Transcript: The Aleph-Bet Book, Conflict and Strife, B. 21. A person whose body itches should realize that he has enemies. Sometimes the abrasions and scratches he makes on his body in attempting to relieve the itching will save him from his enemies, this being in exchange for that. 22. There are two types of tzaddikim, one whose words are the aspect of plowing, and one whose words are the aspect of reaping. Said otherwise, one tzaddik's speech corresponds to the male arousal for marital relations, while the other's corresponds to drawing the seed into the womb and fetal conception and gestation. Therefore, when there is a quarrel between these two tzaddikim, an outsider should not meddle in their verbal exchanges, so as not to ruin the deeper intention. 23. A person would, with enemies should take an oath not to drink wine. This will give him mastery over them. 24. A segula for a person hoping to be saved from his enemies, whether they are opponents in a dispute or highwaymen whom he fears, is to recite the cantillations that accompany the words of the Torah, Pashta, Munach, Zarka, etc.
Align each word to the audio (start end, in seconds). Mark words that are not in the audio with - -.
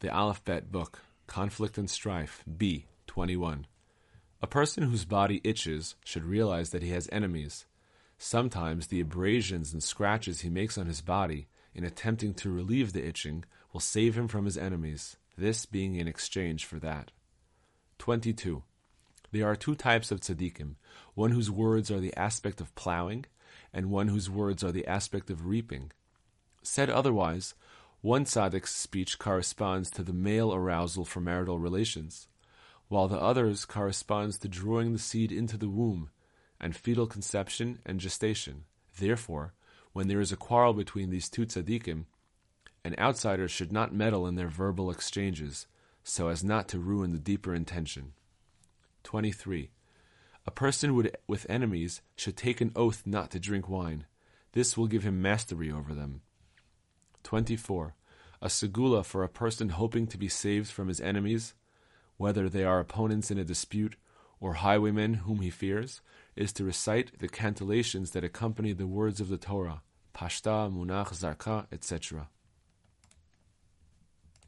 The 0.00 0.14
Aleph-Bet 0.14 0.70
Book, 0.70 1.00
Conflict 1.26 1.76
and 1.76 1.90
Strife, 1.90 2.44
B. 2.56 2.86
21. 3.08 3.66
A 4.40 4.46
person 4.46 4.84
whose 4.84 5.04
body 5.04 5.40
itches 5.42 5.96
should 6.04 6.22
realize 6.22 6.70
that 6.70 6.84
he 6.84 6.90
has 6.90 7.08
enemies. 7.10 7.66
Sometimes 8.16 8.86
the 8.86 9.00
abrasions 9.00 9.72
and 9.72 9.82
scratches 9.82 10.42
he 10.42 10.50
makes 10.50 10.78
on 10.78 10.86
his 10.86 11.00
body 11.00 11.48
in 11.74 11.82
attempting 11.82 12.32
to 12.34 12.48
relieve 12.48 12.92
the 12.92 13.04
itching 13.04 13.44
will 13.72 13.80
save 13.80 14.16
him 14.16 14.28
from 14.28 14.44
his 14.44 14.56
enemies, 14.56 15.16
this 15.36 15.66
being 15.66 15.96
in 15.96 16.06
exchange 16.06 16.64
for 16.64 16.78
that. 16.78 17.10
22. 17.98 18.62
There 19.32 19.48
are 19.48 19.56
two 19.56 19.74
types 19.74 20.12
of 20.12 20.20
tzaddikim, 20.20 20.76
one 21.14 21.32
whose 21.32 21.50
words 21.50 21.90
are 21.90 21.98
the 21.98 22.16
aspect 22.16 22.60
of 22.60 22.72
plowing, 22.76 23.24
and 23.72 23.90
one 23.90 24.06
whose 24.06 24.30
words 24.30 24.62
are 24.62 24.70
the 24.72 24.86
aspect 24.86 25.28
of 25.28 25.46
reaping. 25.46 25.90
Said 26.62 26.88
otherwise, 26.88 27.54
one 28.00 28.24
tzaddik's 28.24 28.74
speech 28.74 29.18
corresponds 29.18 29.90
to 29.90 30.02
the 30.04 30.12
male 30.12 30.54
arousal 30.54 31.04
for 31.04 31.20
marital 31.20 31.58
relations, 31.58 32.28
while 32.88 33.08
the 33.08 33.18
other's 33.18 33.64
corresponds 33.64 34.38
to 34.38 34.48
drawing 34.48 34.92
the 34.92 34.98
seed 34.98 35.32
into 35.32 35.56
the 35.56 35.68
womb 35.68 36.10
and 36.60 36.76
fetal 36.76 37.06
conception 37.06 37.80
and 37.84 38.00
gestation. 38.00 38.64
Therefore, 38.98 39.52
when 39.92 40.08
there 40.08 40.20
is 40.20 40.32
a 40.32 40.36
quarrel 40.36 40.74
between 40.74 41.10
these 41.10 41.28
two 41.28 41.44
tzaddikim, 41.44 42.04
an 42.84 42.94
outsider 42.98 43.48
should 43.48 43.72
not 43.72 43.92
meddle 43.92 44.26
in 44.26 44.36
their 44.36 44.48
verbal 44.48 44.90
exchanges, 44.90 45.66
so 46.04 46.28
as 46.28 46.44
not 46.44 46.68
to 46.68 46.78
ruin 46.78 47.12
the 47.12 47.18
deeper 47.18 47.54
intention. 47.54 48.12
23. 49.02 49.70
A 50.46 50.50
person 50.50 50.94
would, 50.94 51.16
with 51.26 51.46
enemies 51.50 52.00
should 52.16 52.36
take 52.36 52.60
an 52.60 52.72
oath 52.74 53.02
not 53.04 53.30
to 53.32 53.40
drink 53.40 53.68
wine. 53.68 54.06
This 54.52 54.76
will 54.76 54.86
give 54.86 55.02
him 55.02 55.20
mastery 55.20 55.70
over 55.70 55.94
them. 55.94 56.22
24. 57.28 57.94
A 58.40 58.46
segula 58.46 59.04
for 59.04 59.22
a 59.22 59.28
person 59.28 59.68
hoping 59.68 60.06
to 60.06 60.16
be 60.16 60.28
saved 60.28 60.70
from 60.70 60.88
his 60.88 60.98
enemies, 60.98 61.52
whether 62.16 62.48
they 62.48 62.64
are 62.64 62.80
opponents 62.80 63.30
in 63.30 63.36
a 63.36 63.44
dispute 63.44 63.96
or 64.40 64.54
highwaymen 64.54 65.12
whom 65.26 65.40
he 65.40 65.50
fears, 65.50 66.00
is 66.36 66.54
to 66.54 66.64
recite 66.64 67.18
the 67.18 67.28
cantillations 67.28 68.12
that 68.12 68.24
accompany 68.24 68.72
the 68.72 68.86
words 68.86 69.20
of 69.20 69.28
the 69.28 69.36
Torah, 69.36 69.82
Pashta, 70.14 70.72
Munach, 70.72 71.12
Zarka, 71.12 71.66
etc. 71.70 72.30